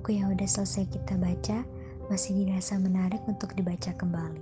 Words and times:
buku 0.00 0.16
yang 0.16 0.32
udah 0.32 0.48
selesai 0.48 0.88
kita 0.88 1.12
baca 1.20 1.60
masih 2.08 2.32
dirasa 2.32 2.80
menarik 2.80 3.20
untuk 3.28 3.52
dibaca 3.52 3.92
kembali. 3.92 4.40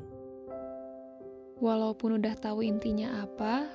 Walaupun 1.58 2.22
udah 2.22 2.38
tahu 2.38 2.62
intinya 2.62 3.26
apa, 3.26 3.66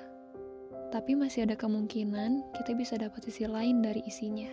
tapi 0.95 1.19
masih 1.19 1.43
ada 1.43 1.59
kemungkinan 1.59 2.55
kita 2.55 2.71
bisa 2.79 2.95
dapat 2.95 3.27
sisi 3.27 3.43
lain 3.51 3.83
dari 3.83 3.99
isinya. 4.07 4.47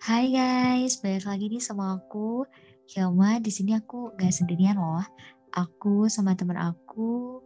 Hai 0.00 0.32
guys, 0.32 0.96
balik 1.04 1.28
lagi 1.28 1.52
nih 1.52 1.60
sama 1.60 2.00
aku 2.00 2.48
Hilma. 2.88 3.44
Di 3.44 3.52
sini 3.52 3.76
aku 3.76 4.16
gak 4.16 4.32
sendirian 4.32 4.80
loh. 4.80 5.04
Aku 5.52 6.08
sama 6.08 6.32
teman 6.32 6.56
aku 6.56 7.36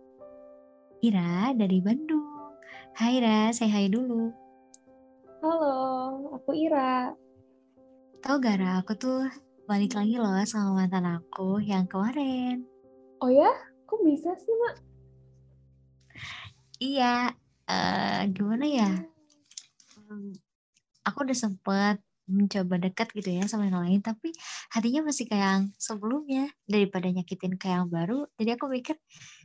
Ira 1.02 1.50
dari 1.58 1.82
Bandung. 1.82 2.54
Hai 2.94 3.18
Ira, 3.18 3.50
saya 3.50 3.66
hai 3.74 3.90
dulu. 3.90 4.30
Halo, 5.42 5.74
aku 6.38 6.54
Ira. 6.54 7.10
Tahu 8.22 8.38
gak 8.38 8.62
Ra, 8.62 8.78
aku 8.78 8.94
tuh 8.94 9.26
balik 9.66 9.98
lagi 9.98 10.22
loh 10.22 10.38
sama 10.46 10.86
mantan 10.86 11.18
aku 11.18 11.58
yang 11.58 11.90
kemarin. 11.90 12.62
Oh 13.18 13.26
ya? 13.26 13.50
Kok 13.90 13.98
bisa 14.06 14.38
sih, 14.38 14.54
Mak? 14.54 14.76
Iya, 16.78 17.34
uh, 17.66 18.20
gimana 18.30 18.70
ya? 18.70 18.90
Hmm, 19.98 20.30
aku 21.02 21.26
udah 21.26 21.34
sempet 21.34 22.05
mencoba 22.26 22.82
dekat 22.82 23.14
gitu 23.14 23.30
ya 23.38 23.46
sama 23.46 23.70
yang 23.70 23.82
lain 23.82 24.00
tapi 24.02 24.34
hatinya 24.74 25.06
masih 25.06 25.30
kayak 25.30 25.46
yang 25.46 25.64
sebelumnya. 25.78 26.50
Daripada 26.66 27.06
nyakitin 27.08 27.54
kayak 27.56 27.86
yang 27.86 27.90
baru 27.90 28.26
jadi 28.36 28.58
aku 28.58 28.66
mikir 28.70 28.98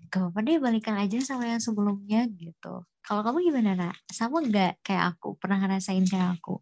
gak 0.09 0.19
apa-apa 0.19 0.39
deh 0.43 0.57
balikan 0.57 0.95
aja 0.97 1.17
sama 1.21 1.47
yang 1.47 1.61
sebelumnya 1.61 2.25
gitu. 2.33 2.83
Kalau 3.01 3.21
kamu 3.25 3.49
gimana 3.49 3.71
nak 3.73 3.95
sama 4.09 4.41
nggak 4.45 4.81
kayak 4.85 5.17
aku? 5.17 5.37
Pernah 5.37 5.57
ngerasain 5.61 6.05
kayak 6.05 6.37
aku? 6.41 6.61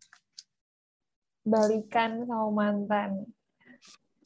Balikan 1.43 2.23
sama 2.27 2.47
mantan. 2.51 3.27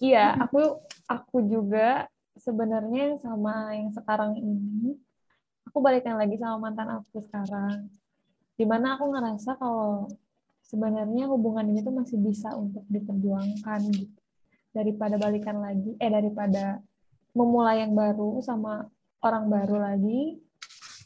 Iya 0.02 0.36
aku 0.41 0.83
aku 1.08 1.45
juga 1.47 2.09
sebenarnya 2.38 3.21
sama 3.21 3.77
yang 3.77 3.94
sekarang 3.94 4.36
ini 4.41 4.97
aku 5.69 5.77
balikan 5.81 6.17
lagi 6.17 6.38
sama 6.38 6.69
mantan 6.69 7.02
aku 7.02 7.21
sekarang. 7.21 7.89
Di 8.53 8.66
mana 8.69 8.97
aku 8.97 9.09
ngerasa 9.09 9.58
kalau 9.58 10.05
sebenarnya 10.66 11.30
hubungan 11.30 11.67
ini 11.69 11.83
tuh 11.83 11.94
masih 11.94 12.17
bisa 12.19 12.56
untuk 12.56 12.83
diperjuangkan 12.89 13.80
gitu. 13.94 14.19
Daripada 14.73 15.22
balikan 15.22 15.61
lagi 15.61 15.94
eh 16.02 16.09
daripada 16.09 16.81
memulai 17.38 17.86
yang 17.86 17.94
baru 17.94 18.42
sama 18.42 18.89
orang 19.22 19.45
baru 19.50 19.78
lagi 19.78 20.42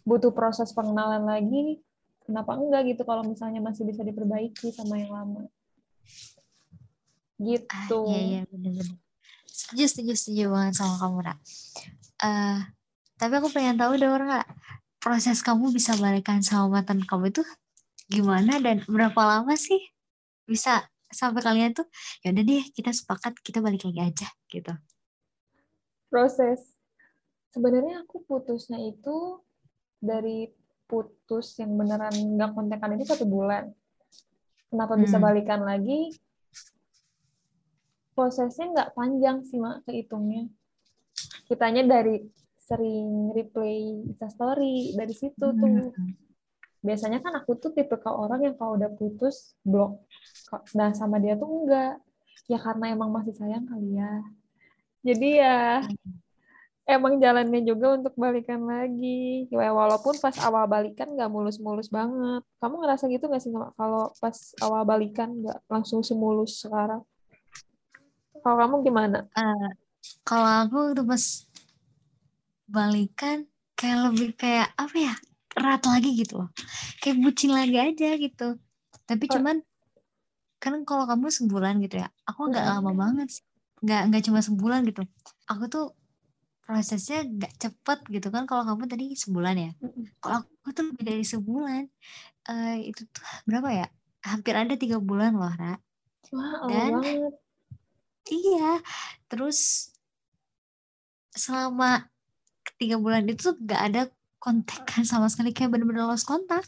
butuh 0.08 0.32
proses 0.32 0.72
pengenalan 0.72 1.28
lagi 1.28 1.84
kenapa 2.24 2.56
enggak 2.56 2.96
gitu 2.96 3.04
kalau 3.04 3.28
misalnya 3.28 3.60
masih 3.60 3.84
bisa 3.84 4.08
diperbaiki 4.08 4.72
sama 4.72 5.00
yang 5.00 5.12
lama? 5.12 5.44
Gitu. 7.38 7.68
Ah, 7.76 8.08
iya 8.08 8.22
iya 8.24 8.42
benar-benar 8.48 8.98
setuju 9.58 9.84
setuju 9.90 10.14
setuju 10.14 10.44
banget 10.54 10.74
sama 10.78 10.96
kamu 11.02 11.18
Ra. 11.26 11.36
Uh, 12.22 12.60
tapi 13.18 13.34
aku 13.42 13.50
pengen 13.50 13.76
tahu 13.76 13.98
dong 13.98 14.22
nggak 14.22 14.48
proses 15.02 15.42
kamu 15.42 15.74
bisa 15.74 15.98
balikan 15.98 16.46
sama 16.46 16.80
mantan 16.80 17.02
kamu 17.02 17.34
itu 17.34 17.42
gimana 18.08 18.64
dan 18.64 18.82
berapa 18.88 19.20
lama 19.20 19.54
sih 19.60 19.80
bisa 20.48 20.88
sampai 21.08 21.44
kalian 21.44 21.72
tuh 21.76 21.88
ya 22.24 22.32
udah 22.32 22.44
deh 22.44 22.64
kita 22.72 22.92
sepakat 22.92 23.36
kita 23.44 23.60
balik 23.64 23.84
lagi 23.88 24.02
aja 24.04 24.28
gitu. 24.52 24.74
Proses. 26.08 26.76
Sebenarnya 27.52 28.04
aku 28.08 28.24
putusnya 28.24 28.80
itu 28.80 29.44
dari 30.00 30.48
putus 30.88 31.60
yang 31.60 31.76
beneran 31.76 32.16
nggak 32.16 32.56
kontekan 32.56 32.96
itu 32.96 33.08
satu 33.08 33.28
bulan. 33.28 33.72
Kenapa 34.72 34.96
hmm. 34.96 35.04
bisa 35.04 35.18
balikan 35.20 35.64
lagi? 35.64 36.16
Prosesnya 38.16 38.72
nggak 38.72 38.90
panjang 38.96 39.44
sih 39.44 39.60
mak 39.60 39.84
kehitungnya. 39.88 40.48
Kitanya 41.48 41.84
dari 41.88 42.24
sering 42.56 43.32
replay 43.32 44.04
story 44.28 44.92
dari 44.96 45.14
situ 45.16 45.40
hmm. 45.40 45.60
tuh 45.60 45.76
biasanya 46.88 47.20
kan 47.20 47.36
aku 47.36 47.60
tuh 47.60 47.76
tipe 47.76 48.00
ke 48.00 48.08
orang 48.08 48.40
yang 48.48 48.56
kalau 48.56 48.80
udah 48.80 48.88
putus 48.96 49.60
blok. 49.68 50.00
Nah 50.72 50.96
sama 50.96 51.20
dia 51.20 51.36
tuh 51.36 51.48
enggak. 51.52 52.00
Ya 52.48 52.56
karena 52.64 52.96
emang 52.96 53.12
masih 53.12 53.36
sayang 53.36 53.68
kali 53.68 54.00
ya. 54.00 54.14
Jadi 55.04 55.30
ya 55.44 55.84
emang 56.88 57.20
jalannya 57.20 57.62
juga 57.68 58.00
untuk 58.00 58.16
balikan 58.16 58.64
lagi. 58.64 59.52
Ya, 59.52 59.76
walaupun 59.76 60.16
pas 60.24 60.34
awal 60.40 60.64
balikan 60.72 61.12
nggak 61.12 61.28
mulus-mulus 61.28 61.92
banget. 61.92 62.42
Kamu 62.64 62.80
ngerasa 62.80 63.12
gitu 63.12 63.28
nggak 63.28 63.44
sih 63.44 63.52
kalau 63.52 64.16
pas 64.24 64.38
awal 64.64 64.88
balikan 64.88 65.36
nggak 65.44 65.60
langsung 65.68 66.00
semulus 66.02 66.64
sekarang? 66.64 67.04
Kalau 68.40 68.58
kamu 68.64 68.76
gimana? 68.88 69.28
Uh, 69.36 69.70
kalau 70.24 70.48
aku 70.64 70.96
tuh 70.96 71.04
pas 71.04 71.24
balikan 72.68 73.44
kayak 73.76 74.00
lebih 74.12 74.30
kayak 74.40 74.72
apa 74.80 74.96
ya 74.96 75.16
erat 75.58 75.84
lagi 75.90 76.14
gitu 76.14 76.46
loh. 76.46 76.50
Kayak 77.02 77.18
bucin 77.26 77.52
lagi 77.52 77.78
aja 77.78 78.10
gitu. 78.16 78.48
Tapi 79.10 79.26
oh. 79.28 79.32
cuman 79.38 79.58
kan 80.58 80.74
kalau 80.90 81.06
kamu 81.06 81.30
sebulan 81.30 81.78
gitu 81.86 82.02
ya 82.02 82.10
aku 82.26 82.50
nggak 82.50 82.66
lama 82.66 82.92
banget 82.94 83.28
sih. 83.42 83.46
Nggak 83.82 84.02
nggak 84.10 84.24
cuma 84.30 84.40
sebulan 84.46 84.80
gitu. 84.86 85.02
Aku 85.50 85.66
tuh 85.70 85.86
prosesnya 86.68 87.24
nggak 87.24 87.54
cepet 87.58 88.00
gitu 88.12 88.28
kan 88.28 88.44
kalau 88.46 88.64
kamu 88.68 88.86
tadi 88.86 89.06
sebulan 89.18 89.56
ya. 89.58 89.72
Kalau 90.22 90.46
aku 90.46 90.70
tuh 90.74 90.84
lebih 90.94 91.04
dari 91.04 91.24
sebulan. 91.26 91.84
Uh, 92.48 92.76
itu 92.80 93.02
tuh 93.10 93.24
berapa 93.50 93.70
ya? 93.74 93.88
Hampir 94.24 94.54
ada 94.56 94.74
tiga 94.78 95.02
bulan 95.02 95.36
loh 95.36 95.52
Ra. 95.52 95.80
Wah, 96.36 96.68
dan 96.68 97.00
banget. 97.00 97.34
iya 98.28 98.84
terus 99.32 99.92
selama 101.32 102.12
tiga 102.76 103.00
bulan 103.00 103.24
itu 103.30 103.56
nggak 103.56 103.82
ada 103.94 104.02
kontak 104.48 104.88
sama 105.04 105.28
sekali 105.28 105.52
kayak 105.52 105.76
bener-bener 105.76 106.08
lost 106.08 106.24
kontak. 106.24 106.64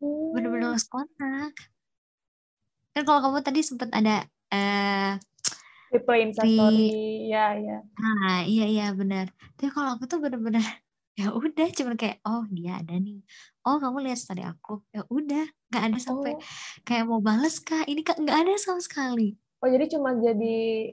Hmm. 0.00 0.32
bener-bener 0.32 0.72
lost 0.72 0.88
kontak. 0.88 1.52
Kan 2.96 3.02
kalau 3.04 3.20
kamu 3.20 3.44
tadi 3.44 3.60
sempat 3.60 3.92
ada 3.92 4.24
uh, 4.48 5.20
reply 5.92 6.32
story 6.32 7.28
ya 7.28 7.52
ya. 7.60 7.78
Ah 8.00 8.40
iya 8.48 8.64
iya 8.64 8.86
benar 8.96 9.28
tapi 9.60 9.68
kalau 9.68 9.94
aku 9.94 10.08
tuh 10.08 10.18
bener-bener 10.24 10.64
ya 11.20 11.28
udah 11.30 11.68
cuma 11.76 11.92
kayak 11.94 12.24
oh 12.24 12.48
dia 12.48 12.80
ada 12.80 12.96
nih. 12.96 13.20
Oh 13.68 13.76
kamu 13.76 14.08
lihat 14.08 14.18
story 14.18 14.42
aku. 14.48 14.80
Ya 14.96 15.04
udah 15.12 15.44
nggak 15.68 15.82
ada 15.92 15.98
sampai 16.00 16.32
oh. 16.34 16.40
kayak 16.88 17.04
mau 17.04 17.20
bales 17.20 17.60
kah 17.60 17.84
ini 17.84 18.00
kak 18.00 18.16
nggak 18.16 18.48
ada 18.48 18.56
sama 18.56 18.80
sekali. 18.80 19.36
Oh 19.60 19.68
jadi 19.68 19.86
cuma 19.92 20.16
jadi 20.16 20.90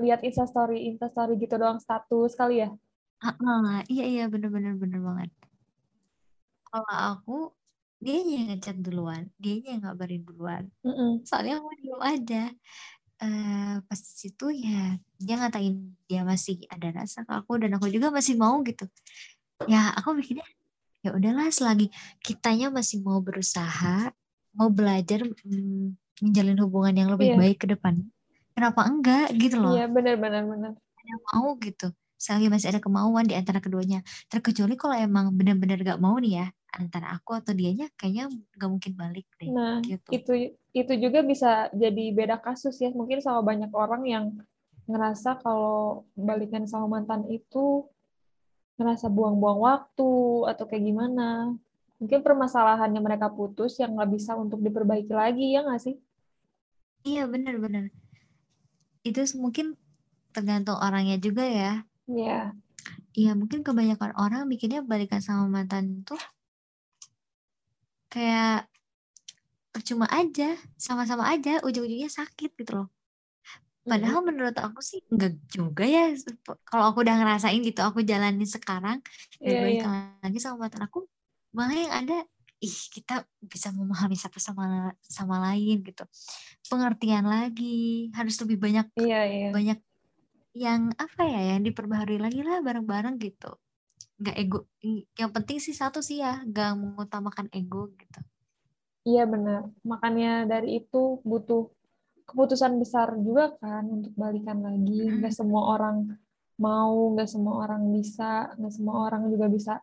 lihat 0.00 0.20
instastory 0.24 0.88
instastory 0.92 1.36
gitu 1.38 1.56
doang 1.56 1.80
status 1.80 2.34
kali 2.36 2.64
ya 2.64 2.72
Heeh, 3.24 3.76
iya 3.88 4.04
iya 4.04 4.24
bener-bener 4.28 4.76
bener 4.76 5.00
banget. 5.00 5.30
Kalau 6.68 6.96
aku 7.16 7.36
dia 7.96 8.20
yang 8.20 8.52
ngechat 8.52 8.76
duluan, 8.84 9.32
dia 9.40 9.56
yang 9.64 9.80
ngabarin 9.80 10.20
duluan. 10.20 10.68
Mm-mm. 10.84 11.24
Soalnya 11.24 11.64
aku 11.64 11.72
diem 11.80 12.00
aja. 12.04 12.44
Uh, 13.16 13.80
pas 13.88 13.96
di 13.96 14.12
situ 14.12 14.52
ya 14.52 15.00
dia 15.16 15.40
ngatain 15.40 15.96
dia 16.04 16.20
masih 16.20 16.68
ada 16.68 16.92
rasa 16.92 17.24
ke 17.24 17.32
aku 17.32 17.56
dan 17.56 17.72
aku 17.80 17.88
juga 17.88 18.12
masih 18.12 18.36
mau 18.36 18.60
gitu. 18.60 18.84
Ya 19.64 19.96
aku 19.96 20.12
mikirnya 20.12 20.44
ya 21.00 21.16
udahlah 21.16 21.48
selagi 21.48 21.88
kitanya 22.20 22.68
masih 22.68 23.00
mau 23.00 23.24
berusaha, 23.24 24.12
mau 24.52 24.68
belajar 24.68 25.24
mm, 25.24 25.96
menjalin 26.20 26.60
hubungan 26.60 26.92
yang 26.92 27.08
lebih 27.16 27.32
yeah. 27.32 27.40
baik 27.40 27.64
ke 27.64 27.66
depan. 27.72 28.04
Kenapa 28.52 28.84
enggak 28.84 29.32
gitu 29.40 29.64
loh? 29.64 29.72
Iya 29.72 29.88
benar 29.88 30.20
benar. 30.20 30.76
Yang 31.00 31.20
mau 31.32 31.56
gitu 31.56 31.88
selagi 32.16 32.48
masih 32.48 32.72
ada 32.72 32.80
kemauan 32.80 33.28
di 33.28 33.36
antara 33.36 33.60
keduanya. 33.60 34.00
Terkecuali 34.32 34.74
kalau 34.74 34.96
emang 34.96 35.32
benar-benar 35.36 35.80
gak 35.84 36.00
mau 36.00 36.16
nih 36.16 36.44
ya 36.44 36.46
antara 36.76 37.16
aku 37.16 37.36
atau 37.36 37.56
dianya 37.56 37.88
kayaknya 37.96 38.28
gak 38.52 38.68
mungkin 38.68 38.92
balik 39.00 39.24
deh 39.40 39.48
nah 39.48 39.80
gitu. 39.80 40.12
itu 40.12 40.32
itu 40.76 40.92
juga 41.00 41.24
bisa 41.24 41.72
jadi 41.72 42.12
beda 42.12 42.36
kasus 42.40 42.76
ya. 42.80 42.92
Mungkin 42.92 43.20
sama 43.20 43.40
banyak 43.44 43.72
orang 43.72 44.02
yang 44.04 44.24
ngerasa 44.86 45.40
kalau 45.40 46.04
balikan 46.14 46.68
sama 46.68 47.00
mantan 47.00 47.24
itu 47.32 47.88
ngerasa 48.76 49.08
buang-buang 49.08 49.60
waktu 49.60 50.12
atau 50.52 50.64
kayak 50.68 50.84
gimana. 50.84 51.56
Mungkin 51.96 52.20
permasalahannya 52.20 53.00
mereka 53.00 53.32
putus 53.32 53.80
yang 53.80 53.96
nggak 53.96 54.12
bisa 54.12 54.36
untuk 54.36 54.60
diperbaiki 54.60 55.16
lagi 55.16 55.56
ya 55.56 55.64
nggak 55.64 55.80
sih? 55.80 55.96
Iya 57.08 57.24
benar-benar. 57.24 57.88
Itu 59.00 59.24
mungkin 59.40 59.80
tergantung 60.36 60.76
orangnya 60.76 61.16
juga 61.16 61.48
ya 61.48 61.72
Iya. 62.06 62.54
Iya, 63.18 63.30
mungkin 63.40 63.60
kebanyakan 63.66 64.12
orang 64.22 64.42
bikinnya 64.52 64.80
balikan 64.90 65.20
sama 65.24 65.44
mantan 65.50 66.04
tuh 66.08 66.20
kayak 68.12 68.70
percuma 69.74 70.06
aja, 70.08 70.56
sama-sama 70.80 71.28
aja, 71.28 71.60
ujung-ujungnya 71.66 72.08
sakit 72.08 72.50
gitu 72.56 72.72
loh. 72.84 72.88
Padahal 73.86 74.20
menurut 74.26 74.56
aku 74.58 74.82
sih 74.82 74.98
enggak 75.12 75.38
juga 75.46 75.84
ya. 75.86 76.10
Kalau 76.66 76.84
aku 76.90 77.06
udah 77.06 77.14
ngerasain 77.22 77.60
gitu, 77.62 77.80
aku 77.86 78.02
jalani 78.02 78.42
sekarang 78.48 78.98
dan 79.38 79.54
Iya, 79.54 79.60
balik 79.62 79.80
iya. 79.86 79.90
lagi 80.26 80.38
sama 80.42 80.66
mantan 80.66 80.82
aku, 80.90 81.06
malah 81.54 81.76
yang 81.76 81.92
ada 81.94 82.16
ih 82.58 82.76
kita 82.90 83.22
bisa 83.44 83.68
memahami 83.70 84.16
satu 84.18 84.40
sama 84.42 84.90
sama 85.06 85.38
lain 85.52 85.86
gitu. 85.86 86.02
Pengertian 86.66 87.26
lagi, 87.28 88.10
harus 88.16 88.34
lebih 88.42 88.58
banyak 88.58 88.86
Iya, 88.98 89.20
iya. 89.30 89.48
banyak 89.54 89.78
yang 90.56 90.88
apa 90.96 91.28
ya 91.28 91.52
yang 91.52 91.60
diperbaharui 91.68 92.16
lagi 92.16 92.40
lah 92.40 92.64
bareng-bareng 92.64 93.20
gitu. 93.20 93.52
Nggak 94.16 94.36
ego. 94.40 94.60
Yang 95.12 95.30
penting 95.36 95.58
sih 95.60 95.76
satu 95.76 96.00
sih 96.00 96.24
ya, 96.24 96.40
nggak 96.40 96.72
mengutamakan 96.80 97.52
ego 97.52 97.92
gitu. 97.92 98.20
Iya 99.04 99.28
benar. 99.28 99.68
Makanya 99.84 100.48
dari 100.48 100.80
itu 100.80 101.20
butuh 101.20 101.68
keputusan 102.24 102.80
besar 102.80 103.12
juga 103.20 103.52
kan 103.60 103.84
untuk 103.84 104.16
balikan 104.16 104.64
lagi. 104.64 105.12
Nggak 105.20 105.36
semua 105.36 105.76
orang 105.76 106.16
mau, 106.56 107.12
nggak 107.12 107.28
semua 107.28 107.68
orang 107.68 107.92
bisa, 107.92 108.56
nggak 108.56 108.72
semua 108.72 109.12
orang 109.12 109.28
juga 109.28 109.46
bisa 109.52 109.74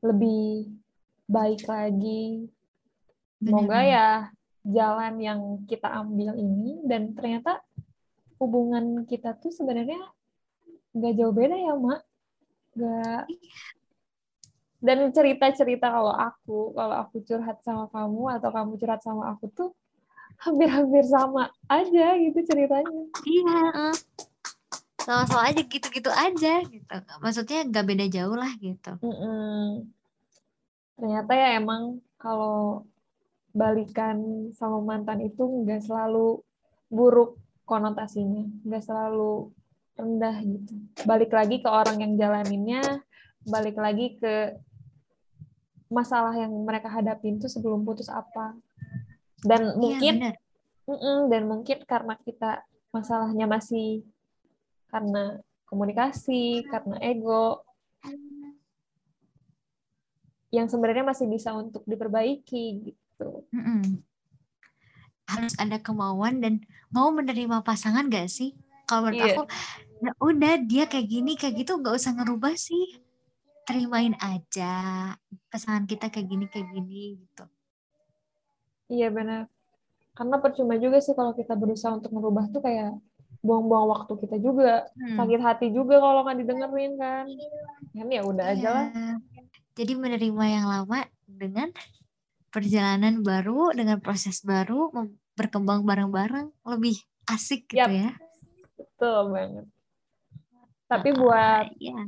lebih 0.00 0.72
baik 1.28 1.68
lagi. 1.68 2.48
Semoga 3.36 3.84
ya 3.84 4.08
jalan 4.64 5.14
yang 5.20 5.40
kita 5.68 5.92
ambil 5.92 6.34
ini 6.40 6.80
dan 6.88 7.12
ternyata 7.12 7.60
hubungan 8.36 9.08
kita 9.08 9.36
tuh 9.36 9.52
sebenarnya 9.52 10.00
nggak 10.96 11.12
jauh 11.16 11.34
beda 11.34 11.56
ya, 11.56 11.74
Mak. 11.76 12.00
Nggak 12.76 13.22
dan 14.76 15.08
cerita-cerita 15.10 15.88
kalau 15.88 16.14
aku, 16.14 16.76
kalau 16.76 16.96
aku 17.00 17.24
curhat 17.24 17.58
sama 17.64 17.88
kamu 17.90 18.22
atau 18.38 18.50
kamu 18.52 18.72
curhat 18.76 19.00
sama 19.02 19.34
aku 19.34 19.48
tuh 19.50 19.70
hampir-hampir 20.36 21.02
sama 21.08 21.48
aja 21.66 22.06
gitu 22.20 22.38
ceritanya. 22.44 23.02
Iya, 23.24 23.90
sama-sama 25.00 25.42
aja 25.48 25.60
gitu-gitu 25.64 26.10
aja 26.12 26.60
gitu. 26.68 26.96
Maksudnya 27.24 27.64
nggak 27.66 27.86
beda 27.88 28.06
jauh 28.12 28.36
lah 28.36 28.52
gitu. 28.60 28.92
Mm-mm. 29.00 29.88
Ternyata 31.00 31.32
ya 31.32 31.48
emang 31.56 32.04
kalau 32.20 32.84
balikan 33.56 34.48
sama 34.52 34.84
mantan 34.84 35.24
itu 35.24 35.40
nggak 35.40 35.88
selalu 35.88 36.44
buruk 36.92 37.40
konotasinya, 37.66 38.46
nggak 38.62 38.82
selalu 38.86 39.50
rendah 39.98 40.36
gitu. 40.40 40.72
Balik 41.02 41.34
lagi 41.34 41.58
ke 41.60 41.68
orang 41.68 41.98
yang 41.98 42.12
jalaninnya, 42.14 43.02
balik 43.42 43.76
lagi 43.76 44.16
ke 44.16 44.54
masalah 45.90 46.34
yang 46.34 46.50
mereka 46.62 46.86
hadapin 46.90 47.42
tuh 47.42 47.50
sebelum 47.50 47.82
putus 47.82 48.06
apa. 48.06 48.54
Dan 49.42 49.74
Iya 49.74 49.78
mungkin 49.78 50.14
benar. 50.22 50.36
Mm-mm, 50.86 51.18
dan 51.26 51.42
mungkin 51.50 51.78
karena 51.82 52.14
kita 52.22 52.62
masalahnya 52.94 53.50
masih 53.50 54.06
karena 54.86 55.42
komunikasi, 55.66 56.62
karena 56.70 56.94
ego, 57.02 57.66
yang 60.54 60.70
sebenarnya 60.70 61.02
masih 61.02 61.26
bisa 61.26 61.50
untuk 61.58 61.82
diperbaiki 61.90 62.94
gitu. 62.94 63.42
Mm-mm. 63.50 63.98
Harus 65.26 65.54
ada 65.58 65.76
kemauan 65.78 66.38
dan 66.38 66.62
mau 66.88 67.10
menerima 67.10 67.60
pasangan 67.60 68.06
gak 68.06 68.30
sih? 68.30 68.54
Kalau 68.86 69.10
menurut 69.10 69.18
Iya. 69.18 69.34
aku, 69.34 69.42
ya 69.98 70.12
udah 70.22 70.52
dia 70.62 70.84
kayak 70.86 71.08
gini 71.10 71.32
kayak 71.34 71.66
gitu 71.66 71.74
nggak 71.76 71.98
usah 71.98 72.14
ngerubah 72.14 72.54
sih. 72.54 73.02
Terimain 73.66 74.14
aja 74.22 74.72
pasangan 75.50 75.84
kita 75.84 76.06
kayak 76.06 76.30
gini 76.30 76.46
kayak 76.46 76.70
gini 76.70 77.18
gitu. 77.18 77.44
Iya 78.86 79.10
benar. 79.10 79.50
Karena 80.14 80.38
percuma 80.38 80.78
juga 80.78 81.02
sih 81.02 81.12
kalau 81.12 81.34
kita 81.34 81.58
berusaha 81.58 81.98
untuk 81.98 82.14
merubah 82.14 82.46
tuh 82.46 82.62
kayak 82.62 82.94
buang-buang 83.42 83.90
waktu 83.90 84.12
kita 84.22 84.38
juga, 84.38 84.86
Hmm. 84.94 85.18
sakit 85.18 85.40
hati 85.42 85.66
juga 85.74 85.98
kalau 85.98 86.22
nggak 86.22 86.38
didengerin 86.40 86.92
kan. 86.94 87.26
Kan 87.90 88.06
ya 88.06 88.22
udah 88.22 88.46
aja 88.54 88.68
lah. 88.70 88.86
Jadi 89.74 89.92
menerima 89.92 90.44
yang 90.46 90.66
lama 90.70 91.04
dengan 91.26 91.74
perjalanan 92.56 93.20
baru, 93.20 93.68
dengan 93.76 94.00
proses 94.00 94.40
baru, 94.40 94.88
berkembang 95.36 95.84
bareng-bareng, 95.84 96.48
lebih 96.64 96.96
asik 97.28 97.68
gitu 97.68 97.84
Yap. 97.84 97.92
ya. 97.92 98.10
Betul 98.80 99.36
banget. 99.36 99.66
Tapi 100.88 101.08
Ah, 101.12 101.16
buat 101.20 101.66
Iya. 101.76 102.00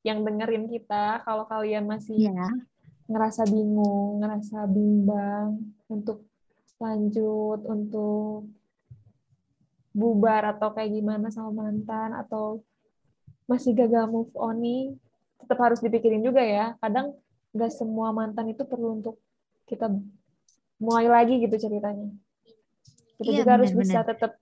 yang 0.00 0.24
dengerin 0.24 0.72
kita, 0.72 1.20
kalau 1.28 1.44
kalian 1.44 1.84
masih 1.84 2.24
Iya. 2.24 2.48
ngerasa 3.04 3.44
bingung, 3.52 4.24
ngerasa 4.24 4.64
bimbang 4.64 5.60
untuk 5.92 6.24
lanjut, 6.80 7.60
untuk 7.68 8.48
bubar 9.92 10.56
atau 10.56 10.72
kayak 10.72 10.88
gimana 10.88 11.28
sama 11.28 11.68
mantan 11.68 12.16
atau 12.16 12.64
masih 13.44 13.76
gagal 13.76 14.08
move 14.08 14.32
on 14.40 14.56
nih, 14.56 14.96
tetap 15.44 15.60
harus 15.60 15.84
dipikirin 15.84 16.24
juga 16.24 16.40
ya. 16.40 16.80
Kadang 16.80 17.12
nggak 17.52 17.72
semua 17.76 18.16
mantan 18.16 18.48
itu 18.48 18.64
perlu 18.64 18.96
untuk 18.96 19.20
kita 19.72 19.86
mulai 20.76 21.06
lagi 21.08 21.40
gitu 21.40 21.56
ceritanya. 21.56 22.12
Kita 23.16 23.30
Iya, 23.32 23.38
juga 23.42 23.50
harus 23.56 23.70
benar-benar. 23.72 23.86
bisa 23.86 23.98
tetap 24.04 24.32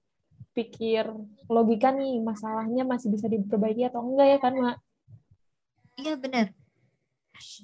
pikir 0.57 1.05
logika 1.47 1.95
nih 1.95 2.19
masalahnya 2.19 2.83
masih 2.83 3.09
bisa 3.15 3.31
diperbaiki 3.31 3.87
atau 3.87 4.03
enggak 4.03 4.27
ya 4.35 4.39
kan, 4.43 4.53
Mak? 4.59 4.77
Iya 6.01 6.15
bener. 6.19 6.47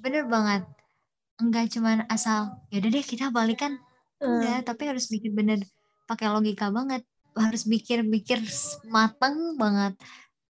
Bener 0.03 0.23
banget. 0.29 0.63
Enggak 1.37 1.65
cuman 1.73 1.97
asal, 2.09 2.57
yaudah 2.73 2.89
deh 2.89 3.05
kita 3.05 3.29
balikan. 3.29 3.77
Enggak, 4.21 4.65
tapi 4.65 4.89
harus 4.89 5.05
mikir 5.13 5.31
bener. 5.33 5.59
Pakai 6.09 6.31
logika 6.31 6.71
banget. 6.73 7.03
Harus 7.37 7.69
mikir-mikir 7.69 8.41
mateng 8.89 9.57
banget. 9.61 9.93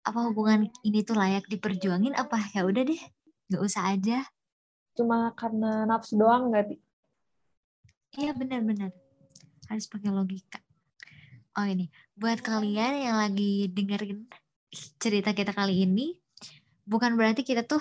Apa 0.02 0.26
hubungan 0.30 0.66
ini 0.82 1.06
tuh 1.06 1.14
layak 1.14 1.46
diperjuangin 1.46 2.14
apa 2.18 2.38
ya 2.54 2.66
udah 2.66 2.82
deh. 2.82 3.02
Nggak 3.50 3.62
usah 3.62 3.82
aja. 3.94 4.18
Cuma 4.98 5.30
karena 5.38 5.86
nafsu 5.86 6.18
doang 6.18 6.50
nggak? 6.50 6.74
Iya 8.12 8.36
bener-bener. 8.36 8.92
Harus 9.68 9.88
pakai 9.88 10.12
logika. 10.12 10.60
Oh 11.56 11.64
ini, 11.64 11.88
buat 12.16 12.40
kalian 12.40 12.92
yang 13.08 13.16
lagi 13.16 13.68
dengerin 13.68 14.24
cerita 15.00 15.36
kita 15.36 15.52
kali 15.52 15.84
ini, 15.84 16.16
bukan 16.88 17.12
berarti 17.16 17.44
kita 17.44 17.64
tuh 17.64 17.80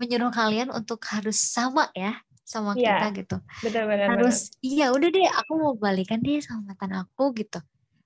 menyuruh 0.00 0.32
kalian 0.32 0.72
untuk 0.72 1.00
harus 1.12 1.36
sama 1.36 1.92
ya 1.92 2.16
sama 2.40 2.72
Iya. 2.72 2.96
kita 3.00 3.06
gitu. 3.20 3.36
Benar-benar. 3.62 4.06
harus 4.16 4.50
iya 4.64 4.90
udah 4.90 5.08
deh 5.12 5.28
aku 5.28 5.52
mau 5.60 5.72
balikan 5.76 6.18
deh 6.24 6.40
sama 6.42 6.72
mantan 6.72 6.92
aku 7.04 7.30
gitu 7.36 7.60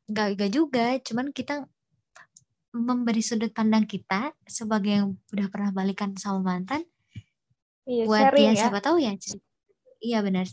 nggak 0.04 0.26
nggak 0.36 0.50
juga 0.52 0.86
cuman 1.00 1.32
kita 1.32 1.64
memberi 2.76 3.22
sudut 3.24 3.48
pandang 3.56 3.88
kita 3.88 4.36
sebagai 4.44 4.92
yang 5.00 5.08
udah 5.32 5.46
pernah 5.48 5.70
balikan 5.72 6.12
sama 6.20 6.44
mantan 6.44 6.84
Iya, 7.88 8.04
buat 8.04 8.36
sharing 8.36 8.44
ya 8.44 8.52
ya. 8.52 8.60
siapa 8.68 8.80
tahu 8.84 8.96
ya 9.00 9.12
iya 10.04 10.18
benar 10.20 10.44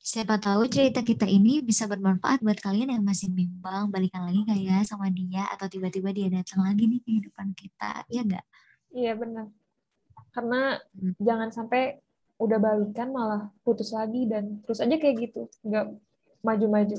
siapa 0.00 0.40
tahu 0.40 0.64
cerita 0.66 1.04
kita 1.04 1.28
ini 1.28 1.60
bisa 1.60 1.84
bermanfaat 1.84 2.40
buat 2.40 2.56
kalian 2.56 2.96
yang 2.96 3.04
masih 3.04 3.28
bimbang 3.28 3.92
balikan 3.92 4.24
lagi 4.24 4.40
nggak 4.42 4.60
ya 4.64 4.78
sama 4.82 5.12
dia 5.12 5.44
atau 5.52 5.68
tiba-tiba 5.68 6.08
dia 6.10 6.32
datang 6.32 6.64
lagi 6.64 6.88
nih 6.88 7.00
ke 7.04 7.06
kehidupan 7.06 7.48
kita 7.52 8.04
ya 8.08 8.24
enggak 8.24 8.44
Iya 8.90 9.14
benar. 9.14 9.46
Karena 10.34 10.74
Hmm. 10.98 11.14
jangan 11.22 11.48
sampai 11.54 12.02
udah 12.42 12.58
balikan 12.58 13.14
malah 13.14 13.52
putus 13.62 13.94
lagi 13.94 14.26
dan 14.26 14.58
terus 14.66 14.82
aja 14.82 14.96
kayak 14.98 15.30
gitu, 15.30 15.46
nggak 15.62 15.94
maju-maju. 16.42 16.96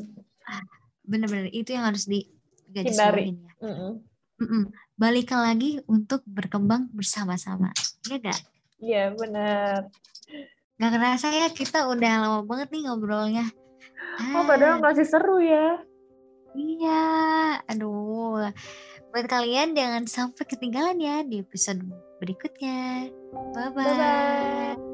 bener-bener 1.01 1.49
itu 1.51 1.73
yang 1.73 1.89
harus 1.89 2.05
Hindari. 2.05 2.29
digarisbawahin 2.69 3.37
ya 3.41 3.51
Mm-mm. 3.59 3.93
Mm-mm. 4.39 4.63
balikan 4.95 5.41
lagi 5.43 5.81
untuk 5.89 6.21
berkembang 6.29 6.87
bersama-sama 6.93 7.73
ya 8.07 8.21
enggak 8.21 8.39
Iya 8.79 9.13
benar. 9.13 9.89
Gak 10.81 10.91
kerasa 10.97 11.29
ya 11.29 11.47
kita 11.53 11.85
udah 11.85 12.13
lama 12.25 12.39
banget 12.41 12.73
nih 12.73 12.89
ngobrolnya. 12.89 13.45
Oh 14.33 14.43
padahal 14.43 14.81
Ah, 14.81 14.83
masih 14.83 15.05
seru 15.05 15.37
ya. 15.37 15.77
iya, 16.51 17.05
aduh. 17.63 18.49
Buat 19.11 19.25
kalian 19.29 19.71
jangan 19.71 20.03
sampai 20.09 20.43
ketinggalan 20.43 20.97
ya 20.97 21.21
di 21.21 21.39
episode 21.39 21.79
berikutnya. 22.17 23.07
Bye-bye. 23.53 23.77
Bye 23.77 23.95
bye. 23.95 24.90